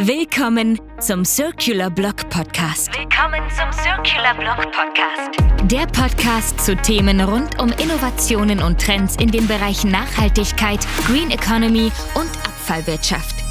[0.00, 2.96] Willkommen zum Circular Block Podcast.
[2.96, 5.36] Willkommen zum Circular Block Podcast.
[5.68, 11.90] Der Podcast zu Themen rund um Innovationen und Trends in den Bereichen Nachhaltigkeit, Green Economy
[12.14, 13.42] und Abfallwirtschaft.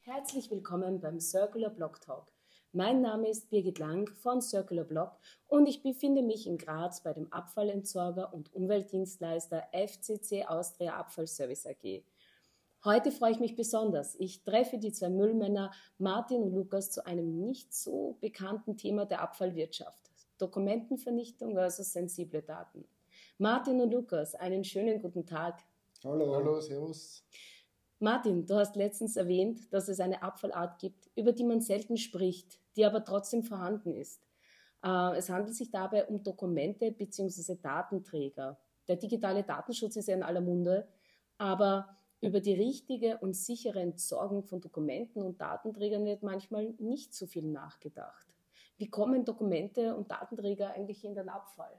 [0.00, 2.32] Herzlich willkommen beim Circular Block Talk.
[2.72, 5.12] Mein Name ist Birgit Lang von Circular Block
[5.46, 12.02] und ich befinde mich in Graz bei dem Abfallentsorger und Umweltdienstleister FCC Austria Abfallservice AG.
[12.86, 14.14] Heute freue ich mich besonders.
[14.20, 19.22] Ich treffe die zwei Müllmänner Martin und Lukas zu einem nicht so bekannten Thema der
[19.22, 20.08] Abfallwirtschaft.
[20.38, 22.84] Dokumentenvernichtung versus sensible Daten.
[23.38, 25.64] Martin und Lukas, einen schönen guten Tag.
[26.04, 26.32] Hallo.
[26.36, 27.26] Hallo, servus.
[27.98, 32.60] Martin, du hast letztens erwähnt, dass es eine Abfallart gibt, über die man selten spricht,
[32.76, 34.22] die aber trotzdem vorhanden ist.
[34.84, 37.56] Äh, es handelt sich dabei um Dokumente bzw.
[37.60, 38.60] Datenträger.
[38.86, 40.86] Der digitale Datenschutz ist ja in aller Munde,
[41.36, 47.26] aber über die richtige und sichere Entsorgung von Dokumenten und Datenträgern wird manchmal nicht so
[47.26, 48.26] viel nachgedacht.
[48.78, 51.72] Wie kommen Dokumente und Datenträger eigentlich in den Abfall?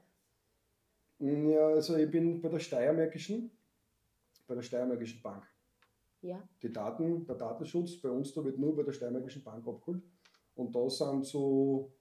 [1.20, 3.50] Ja, also ich bin bei der Steiermärkischen,
[4.46, 5.44] bei der Steiermärkischen Bank.
[6.22, 6.42] Ja.
[6.62, 10.02] Die Daten, der Datenschutz bei uns da wird nur bei der Steiermärkischen Bank abgeholt.
[10.54, 11.92] Und da sind so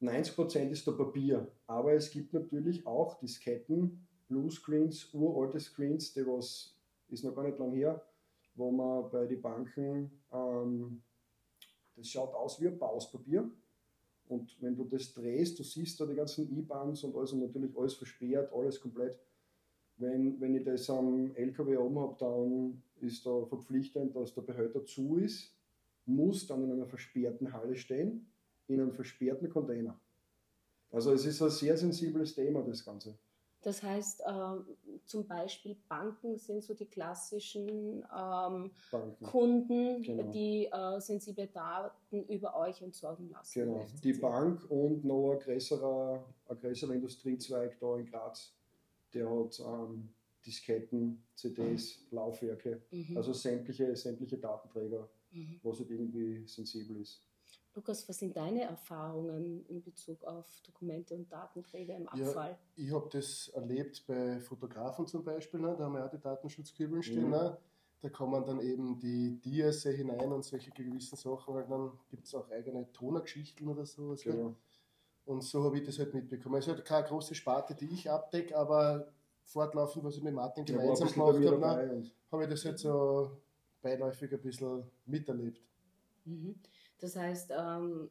[0.00, 1.50] 90 Prozent ist der Papier.
[1.66, 6.77] Aber es gibt natürlich auch Disketten, Bluescreens, uralte Screens, die was
[7.08, 8.02] ist noch gar nicht lang her,
[8.54, 11.02] wo man bei den Banken, ähm,
[11.96, 13.50] das schaut aus wie ein Pauspapier.
[14.28, 17.76] Und wenn du das drehst, du siehst da die ganzen E-Bahns und alles und natürlich
[17.76, 19.18] alles versperrt, alles komplett.
[19.96, 24.84] Wenn, wenn ich das am LKW oben habe, dann ist da verpflichtend, dass der Behälter
[24.84, 25.56] zu ist,
[26.06, 28.30] muss dann in einer versperrten Halle stehen,
[28.68, 29.98] in einem versperrten Container.
[30.90, 33.18] Also es ist ein sehr sensibles Thema, das Ganze.
[33.68, 38.70] Das heißt, äh, zum Beispiel Banken sind so die klassischen ähm,
[39.22, 40.30] Kunden, genau.
[40.30, 43.60] die äh, sensible Daten über euch entsorgen lassen.
[43.60, 48.54] Genau, die Bank und noch ein größerer, ein größerer Industriezweig da in Graz,
[49.12, 50.08] der hat ähm,
[50.46, 53.18] Disketten, CDs, Laufwerke, mhm.
[53.18, 55.60] also sämtliche, sämtliche Datenträger, mhm.
[55.62, 57.20] was halt irgendwie sensibel ist.
[57.78, 62.58] Lukas, was sind deine Erfahrungen in Bezug auf Dokumente und Datenträger im Abfall?
[62.74, 65.76] Ja, ich habe das erlebt bei Fotografen zum Beispiel, ne?
[65.78, 67.26] da haben wir auch die Datenschutzkübeln stehen.
[67.26, 67.30] Mhm.
[67.30, 67.56] Ne?
[68.00, 71.54] Da kommen dann eben die Dias hinein und solche gewissen Sachen.
[71.54, 74.10] Halt dann gibt es auch eigene Tonergeschichten oder so.
[74.10, 74.56] Also genau.
[75.26, 76.56] Und so habe ich das halt mitbekommen.
[76.56, 79.06] Es ist halt keine große Sparte, die ich abdecke, aber
[79.44, 83.30] fortlaufend, was ich mit Martin gemeinsam gemacht habe, ne, habe ich das halt so
[83.80, 85.60] beiläufig ein bisschen miterlebt.
[86.24, 86.56] Mhm.
[87.00, 88.10] Das heißt, ähm,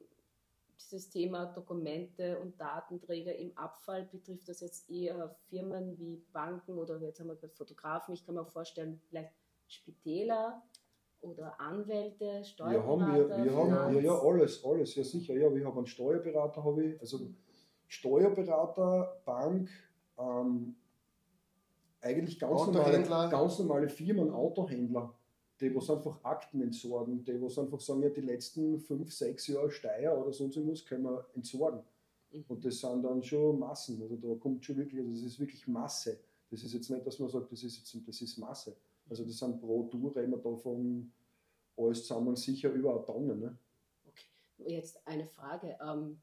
[0.80, 7.00] dieses Thema Dokumente und Datenträger im Abfall betrifft das jetzt eher Firmen wie Banken oder
[7.02, 8.14] jetzt haben wir gerade Fotografen.
[8.14, 9.34] Ich kann mir vorstellen, vielleicht
[9.68, 10.62] Spitäler
[11.22, 13.18] oder Anwälte, Steuerberater.
[13.18, 15.34] Ja, wir, wir haben ja, ja alles, alles, ja sicher.
[15.34, 17.32] Ja, wir haben einen Steuerberater, habe ich, also
[17.88, 19.70] Steuerberater, Bank,
[20.18, 20.76] ähm,
[22.02, 25.17] eigentlich ganz normale, ganz normale Firmen, Autohändler
[25.60, 29.72] die was einfach Akten entsorgen, die was einfach sagen, ja, die letzten fünf, sechs Jahre
[29.72, 31.82] Steuer oder sonst irgendwas können wir entsorgen.
[32.32, 32.46] Mhm.
[32.48, 34.02] Und das sind dann schon Massen.
[34.02, 36.20] Also da kommt schon wirklich, also das ist wirklich Masse.
[36.50, 38.76] Das ist jetzt nicht, dass man sagt, das ist jetzt das ist Masse.
[39.10, 41.12] Also das sind pro Tour reden wir davon
[41.78, 43.36] alles zusammen sicher über eine Tonne.
[43.36, 43.58] Ne?
[44.08, 44.74] Okay.
[44.74, 45.78] Jetzt eine Frage.
[45.82, 46.20] Ähm,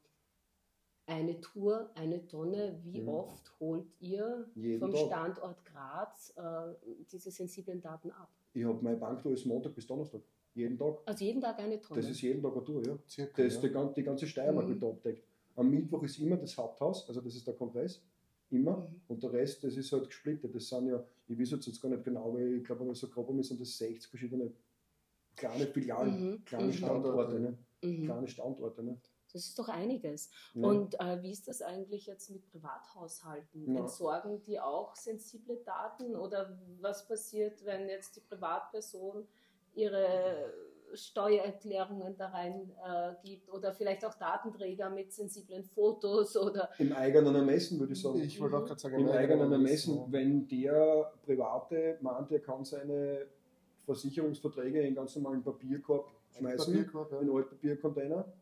[1.06, 3.08] eine Tour, eine Tonne, wie mhm.
[3.08, 5.06] oft holt ihr Jeden vom Tag.
[5.06, 6.74] Standort Graz äh,
[7.10, 8.30] diese sensiblen Daten ab?
[8.54, 10.22] Ich habe meine Banktour ist Montag bis Donnerstag.
[10.54, 10.98] Jeden Tag.
[11.04, 12.00] Also jeden Tag eine Tonne?
[12.00, 12.98] Das ist jeden Tag eine Tour, ja.
[13.08, 13.84] Circa, das ist ja.
[13.84, 14.84] die, die ganze Steiermark mhm.
[14.84, 15.26] abdeckt.
[15.56, 18.02] Am Mittwoch ist immer das Haupthaus, also das ist der Kongress.
[18.50, 18.78] Immer.
[18.78, 19.00] Mhm.
[19.08, 20.54] Und der Rest, das ist halt gesplittet.
[20.54, 23.60] Das sind ja, ich weiß jetzt gar nicht genau, weil ich glaube, so grob sind
[23.60, 24.52] das 60 verschiedene
[25.36, 26.44] kleine Filialen, mhm.
[26.44, 26.72] kleine mhm.
[26.72, 27.40] Standorte.
[27.40, 27.58] Ne?
[27.82, 28.04] Mhm.
[28.04, 28.82] Kleine Standorte.
[28.82, 28.98] Ne?
[29.34, 30.30] Das ist doch einiges.
[30.54, 30.68] Ja.
[30.68, 33.74] Und äh, wie ist das eigentlich jetzt mit Privathaushalten?
[33.74, 33.80] Ja.
[33.80, 39.26] Entsorgen die auch sensible Daten oder was passiert, wenn jetzt die Privatperson
[39.74, 40.54] ihre
[40.94, 46.70] Steuererklärungen da rein äh, gibt oder vielleicht auch Datenträger mit sensiblen Fotos oder.
[46.78, 48.20] Im eigenen Ermessen würde ich sagen.
[48.20, 50.06] Ich wollte auch gerade sagen, im, im eigenen Ermessen, ja.
[50.10, 53.26] wenn der Private meint, er kann seine
[53.84, 57.20] Versicherungsverträge in ganz normalen Papierkorb schmeißen, Papierkorb, ja.
[57.20, 58.32] in Altpapiercontainer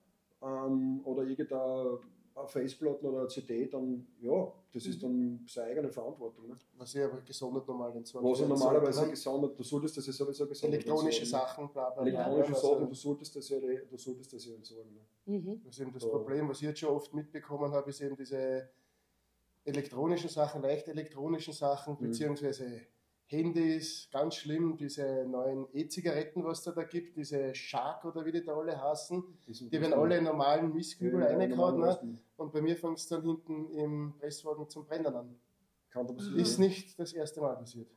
[0.42, 1.98] ähm, oder irgendein
[2.46, 5.06] Festplatten oder eine CD, dann ja, das ist mhm.
[5.06, 6.48] dann seine eigene Verantwortung.
[6.48, 6.56] Ne?
[6.78, 10.46] Was ich aber gesondert normal in Was er normalerweise gesondert, du solltest das ja sowieso
[10.46, 12.10] gesondert Elektronische Sachen, bla bla bla.
[12.10, 14.94] Elektronische Sachen, du solltest das ja, du solltest das ja entsorgen.
[14.94, 15.38] Ne?
[15.38, 15.60] Mhm.
[15.64, 18.68] Das ist eben das Problem, was ich jetzt schon oft mitbekommen habe, ist eben diese
[19.64, 22.06] elektronischen Sachen, leicht elektronischen Sachen, mhm.
[22.06, 22.80] beziehungsweise
[23.32, 28.44] Handys, ganz schlimm, diese neuen E-Zigaretten, was da da gibt, diese Shark oder wie die
[28.44, 31.74] da alle heißen, die werden alle in normalen Mistkübel Ja, ja, reingehauen.
[31.80, 32.18] normal Ne?
[32.36, 35.34] Und bei mir fängt es dann hinten im Presswagen zum Brennen an.
[35.90, 36.38] Kann da passieren.
[36.38, 37.88] Ist nicht das erste Mal passiert.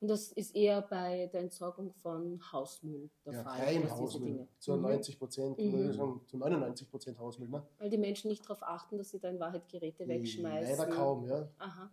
[0.00, 3.60] Und das ist eher bei der Entsorgung von Hausmüll der Ja, Fall.
[3.60, 4.48] rein Hausmüll.
[4.58, 4.82] Zu Mhm.
[4.82, 6.20] 90 Prozent, Mhm.
[6.26, 7.48] zu 99 Prozent Hausmüll.
[7.48, 7.62] Ne?
[7.78, 10.76] Weil die Menschen nicht darauf achten, dass sie da in Wahrheit Geräte wegschmeißen.
[10.76, 11.48] Leider kaum, ja.
[11.58, 11.88] Aha.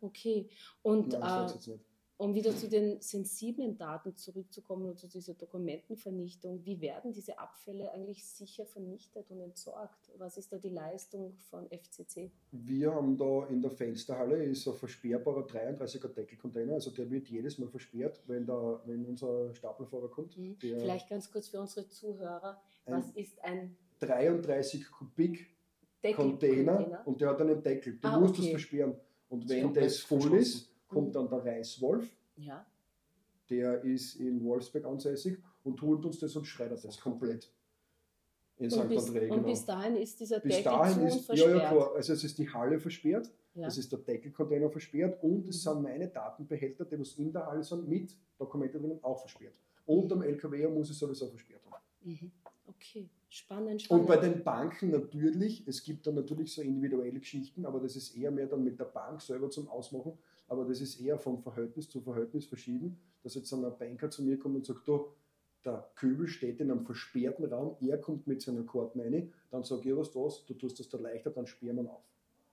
[0.00, 0.48] Okay.
[0.82, 1.78] Und Nein, äh.
[2.18, 7.92] Um wieder zu den sensiblen Daten zurückzukommen und zu dieser Dokumentenvernichtung, wie werden diese Abfälle
[7.92, 10.10] eigentlich sicher vernichtet und entsorgt?
[10.18, 12.32] Was ist da die Leistung von FCC?
[12.50, 17.56] Wir haben da in der Fensterhalle ist ein versperrbarer 33er Deckelcontainer, also der wird jedes
[17.58, 20.36] Mal versperrt, wenn, der, wenn unser Stapelfahrer kommt.
[20.36, 20.56] Mhm.
[20.58, 25.46] Vielleicht ganz kurz für unsere Zuhörer, was ist ein 33 Kubik
[26.14, 27.06] Container Deckelcontainer?
[27.06, 27.98] und der hat einen Deckel.
[28.00, 28.42] Du Ah, musst okay.
[28.42, 28.96] das versperren.
[29.28, 32.64] Und wenn das voll ist, kommt dann der Reißwolf, Ja.
[33.50, 37.50] der ist in Wolfsberg ansässig und holt uns das und schreddert das komplett.
[38.58, 38.78] In St.
[38.80, 39.42] Und bis, André, und genau.
[39.48, 41.62] bis dahin ist dieser Bis Deckel dahin und ist, ja, versperrt.
[41.62, 43.66] ja klar, also es ist die Halle versperrt, Ja.
[43.68, 47.62] es ist der Deckelcontainer versperrt und es sind meine Datenbehälter, die was in der Halle
[47.62, 49.54] sind, mit Dokumenten drinnen auch versperrt.
[49.86, 51.82] Und am LKW muss es sowieso versperrt haben.
[52.02, 52.32] Mhm.
[52.66, 54.06] Okay, spannend, Und spannend.
[54.06, 58.30] bei den Banken natürlich, es gibt dann natürlich so individuelle Geschichten, aber das ist eher
[58.30, 60.12] mehr dann mit der Bank selber zum Ausmachen,
[60.48, 64.22] aber das ist eher von Verhältnis zu Verhältnis verschieden, dass jetzt dann ein Banker zu
[64.22, 65.08] mir kommt und sagt, du,
[65.64, 69.82] der Kübel steht in einem versperrten Raum, er kommt mit seiner Karten rein, dann sage
[69.82, 72.02] ich, ja, was das, du tust das da leichter, dann sperren wir ihn auf.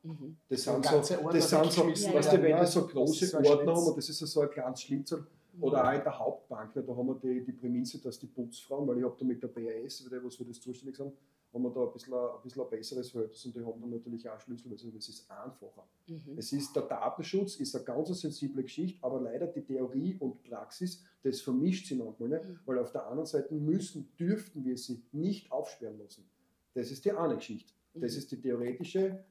[0.03, 0.37] mhm.
[0.49, 0.91] Das So sind so,
[1.31, 2.59] das sind so weggeschmissen weißt du, werden, wenn ja.
[2.59, 5.25] wir so Das große Ordner haben, und das ist so ein kleines Schlitzel,
[5.61, 8.87] oder auch in der Hauptbank, ne, da haben wir die, die Prämisse, dass die Putzfrauen,
[8.87, 11.13] weil ich habe da mit der BAS, die was für das zuständig sind,
[11.53, 14.29] haben wir da ein bisschen, ein bisschen ein besseres Verhältnis und die haben dann natürlich
[14.29, 15.87] auch Schlüssel, also das ist einfacher.
[16.07, 16.37] Mhm.
[16.37, 21.03] Es ist der Datenschutz, ist eine ganz sensible Geschichte, aber leider die Theorie und Praxis,
[21.23, 22.41] das vermischt sich manchmal, ne?
[22.43, 22.59] Mhm.
[22.65, 26.25] weil auf der anderen Seite müssen, dürften wir sie nicht aufsperren lassen.
[26.73, 27.71] Das ist die eine Geschichte.
[27.93, 28.17] Das Mhm.
[28.17, 29.23] ist die theoretische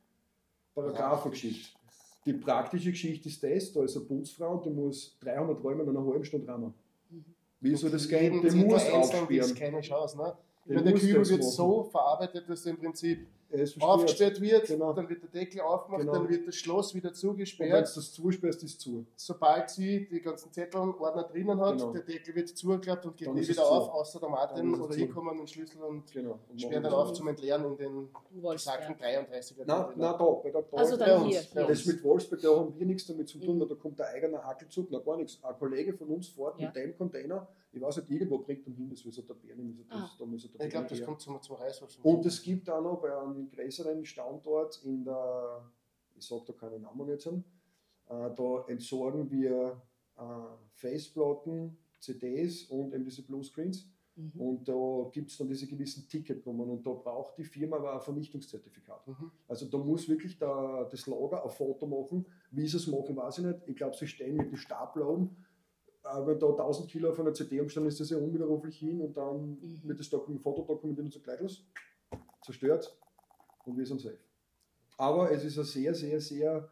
[0.75, 1.79] Paragraphengeschichte.
[2.26, 6.06] Die praktische Geschichte ist das, da ist eine Putzfrau, die muss 300 Räume in einer
[6.06, 6.56] halben Stunde.
[6.56, 7.25] Mhm.
[7.61, 8.41] Wie soll das gehen?
[8.43, 9.55] Die muss aufsperren.
[9.55, 10.17] keine Chance.
[10.17, 10.35] Ne?
[10.67, 13.26] Der Kübel wird so verarbeitet, dass er im Prinzip.
[13.81, 14.93] Aufgesperrt wird, Genau.
[14.93, 16.12] dann wird der Deckel aufgemacht, Genau.
[16.14, 17.96] dann wird das Schloss wieder Und wenn du zugesperrt.
[17.96, 19.06] das zusperrst, ist zu.
[19.17, 21.93] Sobald sie die ganzen Zettel und Ordner drinnen hat, Genau.
[21.93, 23.69] der Deckel wird zugeklappt und geht Dann nie es wieder zu.
[23.69, 24.99] auf, außer der Martin es oder zu.
[24.99, 26.38] hier kommen den Schlüssel und Genau.
[26.50, 28.08] Und sperren machen dann auf zum Entleeren in den
[28.52, 29.64] besagten 33er.
[29.67, 31.31] Nein, nein, da, bei der da Also bei dann uns.
[31.32, 31.40] hier.
[31.43, 31.67] Hier.
[31.67, 33.61] Das mit Wolfsberg, da haben wir nichts damit zu tun, Mhm.
[33.61, 35.38] weil da kommt der eigene Hackelzug, na gar nichts.
[35.43, 36.67] Ein Kollege von uns fährt Ja.
[36.67, 39.99] mit dem Container, ich weiß nicht, irgendwo bringt ihn hin, das ist der Bär, das,
[40.00, 40.11] Ah.
[40.19, 41.99] da muss er der Ich glaube, das kommt zum, zum Reißwolf.
[42.02, 45.70] Und es gibt auch noch bei einem größeren Standort in der,
[46.16, 47.44] ich sage da keinen Namen jetzt, an,
[48.08, 49.81] äh, da entsorgen wir
[50.16, 50.22] äh,
[50.75, 53.88] Festplatten, CDs und eben diese Bluescreens.
[54.16, 54.40] Mhm.
[54.40, 58.00] Und da gibt es dann diese gewissen Ticketnummern und da braucht die Firma aber ein
[58.00, 59.06] Vernichtungszertifikat.
[59.08, 59.31] Mhm.
[59.48, 62.25] Also da muss wirklich der, das Lager ein Foto machen.
[62.50, 63.58] Wie sie es machen, weiß ich nicht.
[63.66, 65.37] Ich glaube, sie stellen mit dem Stapler um.
[66.04, 69.16] Äh, wenn da 1000 Kilo auf einer CD umstehen, ist das ja unwiderruflich hin und
[69.16, 69.80] dann Mhm.
[69.82, 71.66] wird das Dokum Foto dokumentiert und so gleich los.
[72.42, 72.96] Zerstört
[73.66, 74.19] und wir sind safe.
[74.96, 76.69] Aber es ist ein sehr, sehr, sehr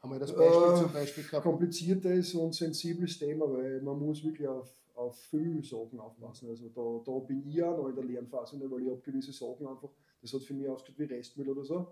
[0.00, 1.42] Haben wir das Beispiel Äh, zum Beispiel gehabt?
[1.44, 6.48] kompliziertes und sensibles Thema, weil man muss wirklich auf, auf viele Sachen aufpassen.
[6.48, 9.66] Also da, da bin ich auch noch in der Lernphase, weil ich habe gewisse Sachen
[9.66, 9.90] einfach,
[10.22, 11.86] das hat für mich ausgeschaut wie Restmüll oder so.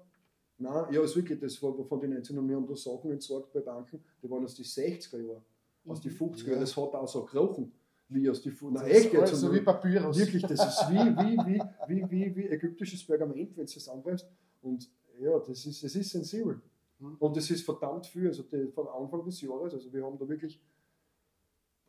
[0.60, 3.60] Nein, ja, ist wirklich, das war von den Einzelnen, wir haben da Sachen entsorgt bei
[3.60, 5.42] Banken, die waren aus den 60er Jahren,
[5.86, 6.60] aus den 50er Jahren, Ja.
[6.60, 7.72] das hat auch so gekrochen,
[8.08, 10.18] wie aus den, Fu- na echt jetzt, so wie Papyrus.
[10.18, 14.26] Wirklich, das ist wie, wie, wie, wie, wie, wie ägyptisches Pergament, wenn du das angreifst.
[14.62, 16.60] Und ja, das ist, es ist sensibel.
[16.98, 17.16] Mhm.
[17.18, 18.28] Und es ist verdammt viel.
[18.28, 20.60] Also die, von Anfang des Jahres, also wir haben da wirklich,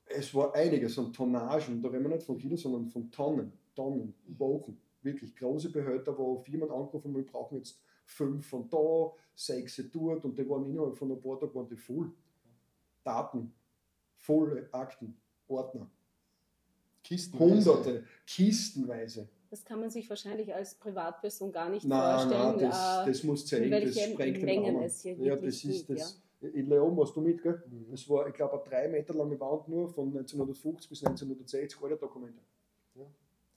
[0.06, 4.14] es war einiges an Tonnagen, da reden wir nicht von Kilo, sondern von Tonnen, Tonnen,
[4.38, 4.78] Wochen.
[5.02, 10.26] Wirklich große Behälter, wo Firmen angerufen haben, wir brauchen jetzt fünf von da, sechs dort
[10.26, 12.12] und die waren innerhalb von ein paar Tagen waren die voll.
[13.04, 13.54] Daten,
[14.18, 15.16] volle Akten,
[15.48, 15.90] Ordner.
[17.10, 17.40] Kisten.
[17.40, 19.28] Hunderte, kistenweise.
[19.50, 22.56] Das kann man sich wahrscheinlich als Privatperson gar nicht Nein, vorstellen.
[22.58, 24.84] nein, das, äh, das muss zeigen, in das sprengt den Rahmen.
[24.84, 26.22] es hier Ja, das ist das.
[26.42, 27.62] In Leon warst du mit, gell?
[27.68, 27.88] Mhm.
[27.90, 31.98] Das war, ich glaube, eine drei Meter lange Wand nur von 1950 bis 1960, alle
[31.98, 32.44] Dokumente.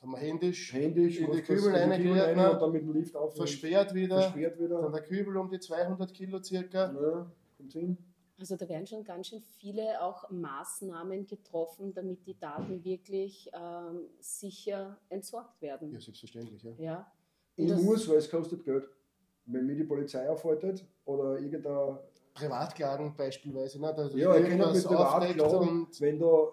[0.00, 2.52] Haben wir händisch Händisch, In die Kübel in die reingeleert, rein ne?
[2.52, 4.20] und dann mit dem Lift auf versperrt wieder.
[4.20, 4.90] versperrt Dann wieder.
[4.90, 6.90] der Kübel um die 200 Kilo circa.
[6.92, 7.96] Ja, kommt hin.
[8.38, 14.08] Also da werden schon ganz schön viele auch Maßnahmen getroffen, damit die Daten wirklich ähm,
[14.20, 15.92] sicher entsorgt werden.
[15.92, 16.62] Ja, selbstverständlich.
[16.62, 16.72] Ja.
[16.78, 17.12] Ja.
[17.56, 18.88] Ich Das- muss, weil es kostet Geld.
[19.44, 21.98] Wenn mir die Polizei aufhaltet oder irgendein
[22.32, 23.80] Privatklagen beispielsweise.
[23.80, 23.92] Ne?
[23.94, 26.48] Da Ja, ich kenne mit Privatklagen, wenn da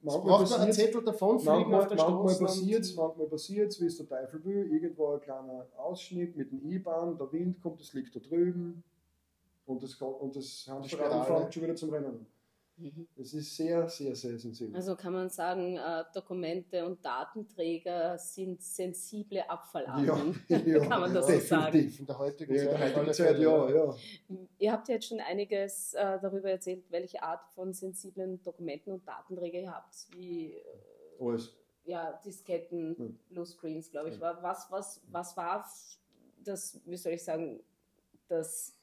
[0.00, 2.44] manchmal braucht man einen Zettel davon fliegen manchmal, auf der manchmal Straße.
[2.44, 4.72] passiert es, manchmal passiert wie es der Teufel will.
[4.72, 8.82] Irgendwo ein kleiner Ausschnitt mit dem E-Bahn, der Wind kommt, das liegt da drüben
[9.66, 12.26] und das, und das Hamsterrad fängt schon wieder zum Rennen an.
[12.76, 13.06] Mhm.
[13.16, 14.74] Das ist sehr, sehr, sehr sensibel.
[14.74, 20.42] Also kann man sagen, äh, Dokumente und Datenträger sind sensible Abfallarten.
[20.48, 21.48] ja, kann man das so definitiv.
[21.48, 21.94] sagen.
[22.00, 23.94] In der heutigen Ja, der heutigen Zeit, ja, ja.
[24.58, 29.06] Ihr habt ja jetzt schon einiges äh, darüber erzählt, welche Art von sensiblen Dokumenten und
[29.06, 30.62] Datenträger ihr habt, wie äh,
[31.20, 31.54] Alles.
[31.84, 33.18] ja, Disketten, Hm.
[33.30, 34.16] Bluescreens, glaube ich.
[34.16, 34.20] Ja.
[34.22, 34.42] War.
[34.42, 35.64] Was, was, was war
[36.42, 37.60] das, wie soll ich sagen,
[38.26, 38.73] das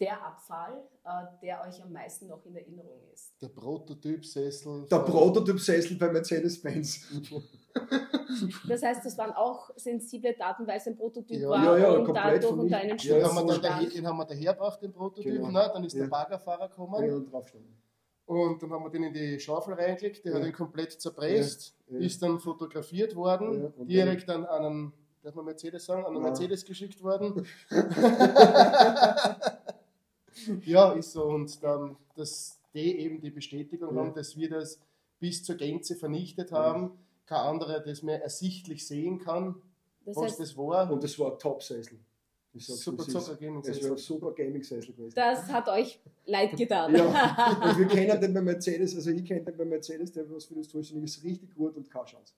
[0.00, 1.08] der Abfall, äh,
[1.42, 3.32] der euch am meisten noch in Erinnerung ist?
[3.42, 4.86] Der Prototyp-Sessel.
[4.90, 7.06] Der Prototyp-Sessel bei Mercedes-Benz.
[8.68, 11.48] Das heißt, das waren auch sensible Daten, weil es ein Prototyp Ja.
[11.48, 14.06] war Ja, ja, und komplett dadurch von unter einen Ja, Den haben, wir daher, den
[14.06, 15.32] haben wir dahergebracht, den Prototyp.
[15.32, 15.50] Genau.
[15.50, 15.70] Ne?
[15.72, 16.00] Dann ist Ja.
[16.02, 17.04] der Baggerfahrer gekommen.
[17.08, 17.32] Ja, und.
[18.26, 20.38] Und dann haben wir den in die Schaufel reingelegt, der Ja.
[20.38, 21.98] hat ihn komplett zerpresst, Ja.
[21.98, 26.16] ist dann fotografiert worden, Ja, direkt dann an einen, darf man Mercedes sagen, an einen
[26.16, 26.22] Ja.
[26.30, 27.46] Mercedes geschickt worden.
[30.64, 31.24] ja, ist so.
[31.24, 34.02] Und dann, dass die eben die Bestätigung Ja.
[34.02, 34.78] haben, dass wir das
[35.20, 36.58] bis zur Gänze vernichtet Ja.
[36.58, 39.60] haben, kein anderer das mehr ersichtlich sehen kann,
[40.04, 40.90] Das was heißt, das war.
[40.90, 41.98] Und das war ein Top-Sessel.
[42.54, 45.14] Super das ist- Zucker gehen Es war ein super Gaming-Sessel gewesen.
[45.14, 46.94] das hat euch leid getan.
[46.96, 47.04] Ja,
[47.70, 50.54] und wir kennen den bei Mercedes, also ich kenne den bei Mercedes, der was für
[50.54, 52.32] das zuständig ist, richtig gut und keine Chance.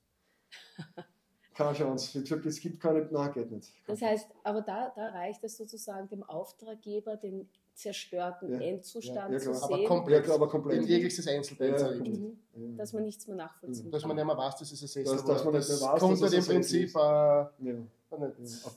[1.54, 2.18] Keine Chance.
[2.18, 3.72] Wie gesagt, es gibt keine, nein, geht nicht.
[3.86, 8.60] Das heißt, aber da, da reicht es sozusagen dem Auftraggeber, den zerstörten Ja.
[8.60, 9.50] Endzustand Ja, ja, zu.
[9.64, 10.86] Aber sehen, komplett, aber in komplett.
[10.86, 12.18] jegliches Einzelteil Ja, zerlegt.
[12.54, 12.76] Mhm.
[12.76, 14.26] Dass man nichts mehr nachvollziehen Dass man kann.
[14.26, 15.34] nicht mehr weiß, dass es ein Sessel Dass- war.
[15.34, 16.94] dass man nicht das mehr weiß, konnte dass es im ein Sessel Prinzip ist.
[16.94, 17.52] Ja.
[17.58, 18.66] nicht.
[18.66, 18.74] Auf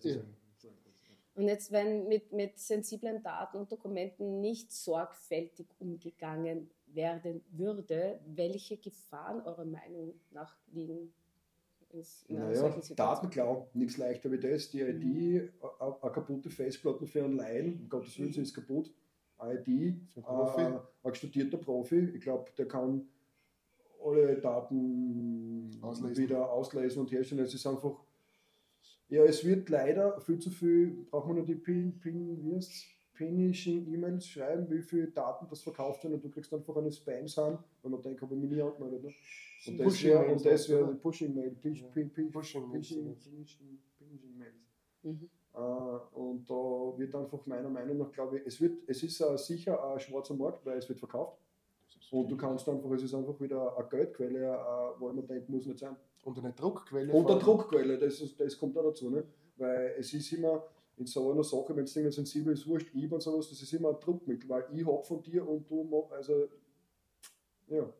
[0.00, 0.34] sagen.
[1.36, 8.76] Und jetzt, wenn mit, mit sensiblen Daten und Dokumenten nicht sorgfältig umgegangen werden würde, welche
[8.76, 11.12] Gefahren eurer Meinung nach liegen
[11.94, 12.96] ist in Naja, solchen Situation?
[12.96, 14.70] Datenklau, nichts leichter wie das.
[14.70, 18.92] Die ID, eine kaputte Festplatte für einen Laien, um Gottes Willen, sie ist kaputt.
[19.42, 20.60] ID, Profi.
[20.62, 23.08] äh, ein studierter Profi, ich glaube, der kann
[24.02, 26.16] alle Daten Auslesen.
[26.24, 27.44] wieder auslesen und herstellen.
[27.44, 28.00] Es ist einfach,
[29.08, 32.86] ja, es wird leider viel zu viel, braucht man nur die Pin, Pin, wie heißt's?
[33.14, 37.58] Pinischen E-Mails schreiben, wie viele Daten das verkauft werden und du kriegst einfach eine Spam-Sam,
[37.82, 39.04] weil man denkt, habe ich mich nie angemeldet.
[39.04, 39.08] Ne?
[39.66, 40.94] Und das wäre und das wäre oder?
[40.94, 41.94] Pushing-Mail, Pushing-Mails.
[42.72, 44.54] Pushing- Pushing- Pushing-Mails.
[46.12, 49.82] Und da wird einfach meiner Meinung nach, glaube ich, es, wird, es ist äh, sicher
[49.92, 51.38] ein schwarzer Markt, weil es wird verkauft.
[52.10, 55.66] Und du kannst einfach, es ist einfach wieder eine Geldquelle, äh, wo mir denke, muss
[55.66, 55.96] nicht sein.
[56.24, 57.12] Und eine Druckquelle.
[57.12, 59.10] Und eine Druckquelle, das, ist, das kommt da dazu.
[59.10, 59.24] Ne?
[59.56, 60.64] Weil es ist immer
[60.96, 63.72] in so einer Sache, wenn es Dinge sensibel ist, wurscht, ich und sowas, das ist
[63.72, 66.48] immer ein Druckmittel, weil ich habe von dir und du, mach- also,
[67.68, 67.92] ja.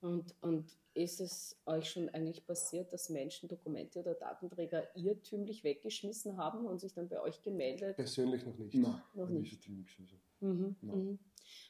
[0.00, 6.36] Und, und ist es euch schon eigentlich passiert, dass Menschen Dokumente oder Datenträger irrtümlich weggeschmissen
[6.36, 7.96] haben und sich dann bei euch gemeldet?
[7.96, 8.74] Persönlich noch nicht.
[8.74, 9.68] Nein, Noch nicht.
[10.40, 10.94] Mhm, Ja.
[10.94, 11.18] mhm.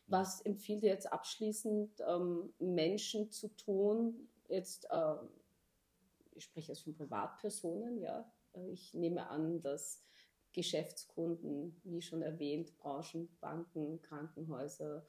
[0.07, 4.29] Was empfiehlt ihr jetzt abschließend ähm, Menschen zu tun?
[4.49, 5.29] Jetzt, ähm,
[6.33, 8.31] ich spreche jetzt von Privatpersonen, ja.
[8.55, 10.03] Äh, Ich nehme an, dass
[10.57, 15.07] Geschäftskunden, wie schon erwähnt, Branchen, Banken, Krankenhäuser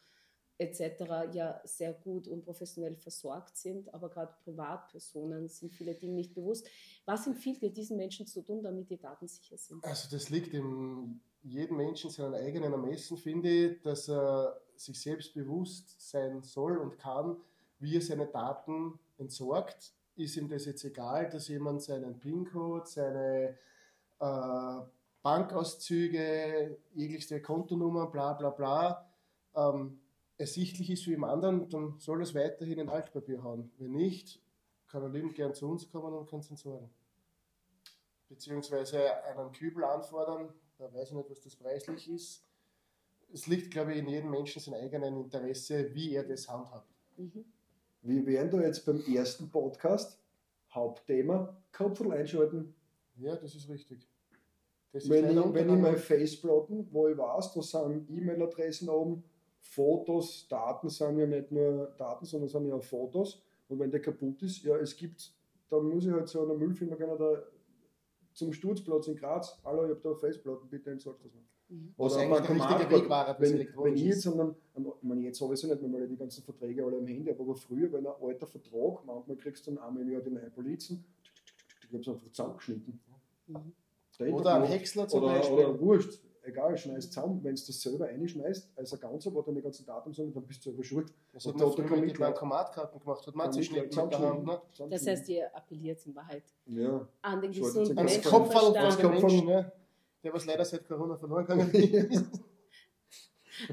[0.60, 1.34] etc.
[1.34, 6.68] ja sehr gut und professionell versorgt sind, aber gerade Privatpersonen sind viele Dinge nicht bewusst.
[7.06, 9.84] Was empfiehlt ihr diesen Menschen zu tun, damit die Daten sicher sind?
[9.86, 15.34] Also das liegt in jedem Menschen seinen eigenen Ermessen, finde ich, dass er sich selbst
[15.34, 17.38] bewusst sein soll und kann,
[17.80, 19.94] wie er seine Daten entsorgt.
[20.16, 23.58] Ist ihm das jetzt egal, dass jemand seinen PIN-Code, seine
[24.20, 24.82] äh,
[25.28, 29.12] Bankauszüge, jegliche Kontonummern, bla bla bla,
[29.58, 30.00] ähm,
[30.38, 33.70] ersichtlich ist für jemand anderen, dann soll es weiterhin in Altpapier hauen.
[33.78, 34.42] Wenn nicht,
[34.88, 36.90] kann er liebend gern zu uns kommen und kann es entsorgen.
[38.30, 42.46] Beziehungsweise einen Kübel anfordern, da weiß ich nicht, was das preislich ist.
[43.34, 46.90] Es liegt, glaube ich, in jedem Menschen sein eigenen Interesse, wie er das handhabt.
[47.18, 47.44] Mhm.
[48.02, 50.22] Wir wären da jetzt beim ersten Podcast,
[50.72, 52.74] Hauptthema, Kopfel einschalten.
[53.18, 54.08] Ja, das ist richtig.
[55.06, 59.24] Wenn ich, wenn ich mein Faceblotten, wo ich weiß, da sind E-Mail-Adressen oben,
[59.60, 63.42] Fotos, Daten sind ja nicht nur Daten, sondern sind ja auch Fotos.
[63.68, 65.34] Und wenn der kaputt ist, ja, es gibt,
[65.70, 67.44] dann muss ich halt zu einer Müllfirma gehen oder
[68.34, 69.60] zum Sturzplatz in Graz.
[69.66, 71.44] Hallo, ich habe da Faceplatten, bitte entsorgt das mal.
[71.70, 71.94] Mhm.
[71.98, 74.84] Was Oder eigentlich ein der richtige Weg war, wenn, elektronisch wenn ich jetzt, sondern, ich
[75.02, 78.08] meine, jetzt sowieso nicht mehr, die ganzen Verträge alle am Handy habe, aber früher, wenn
[78.08, 81.04] ein alter Vertrag, manchmal kriegst du dann einmal im Jahr die neue Polizen,
[81.82, 83.00] ich habe es einfach zusammengeschnitten.
[83.48, 83.74] Mhm.
[84.20, 85.58] Oder ein Häcksler zum oder, Beispiel.
[85.58, 87.44] Oder wurscht, egal, schneidest zusammen.
[87.44, 90.66] Wenn du das selber einschneidest, als ein Ganzer, wo deine ganzen Datum sind, dann bist
[90.66, 91.14] du selber schuld.
[91.34, 94.46] Das hat Und man früher mit den Bankomatkarten gemacht, hat man Hand.
[94.46, 94.62] Ne?
[94.90, 97.08] Das heißt, ihr appelliert in Wahrheit ja.
[97.22, 98.52] an den gesunden Menschenverstand.
[98.52, 99.72] Kopf von- ne?
[100.24, 102.42] der was leider seit Corona verloren gegangen ist.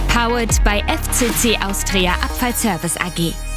[0.09, 3.52] Powered by FCC Austria Abfallservice AG.